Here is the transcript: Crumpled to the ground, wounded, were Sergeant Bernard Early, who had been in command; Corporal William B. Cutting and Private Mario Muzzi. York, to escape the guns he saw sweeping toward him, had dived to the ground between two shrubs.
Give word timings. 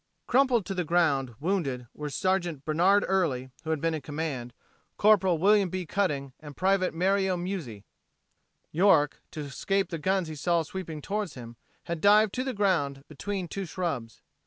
Crumpled 0.25 0.65
to 0.65 0.73
the 0.73 0.83
ground, 0.83 1.35
wounded, 1.39 1.85
were 1.93 2.09
Sergeant 2.09 2.65
Bernard 2.65 3.05
Early, 3.07 3.51
who 3.63 3.69
had 3.69 3.79
been 3.79 3.93
in 3.93 4.01
command; 4.01 4.51
Corporal 4.97 5.37
William 5.37 5.69
B. 5.69 5.85
Cutting 5.85 6.33
and 6.39 6.57
Private 6.57 6.95
Mario 6.95 7.37
Muzzi. 7.37 7.85
York, 8.71 9.21
to 9.29 9.41
escape 9.41 9.89
the 9.91 9.99
guns 9.99 10.27
he 10.27 10.33
saw 10.33 10.63
sweeping 10.63 11.03
toward 11.03 11.33
him, 11.33 11.55
had 11.83 12.01
dived 12.01 12.33
to 12.33 12.43
the 12.43 12.55
ground 12.55 13.03
between 13.09 13.47
two 13.47 13.65
shrubs. 13.67 14.23